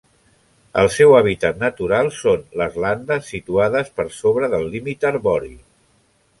[0.83, 5.55] El seu hàbitat natural són les landes situades per sobre del límit arbori.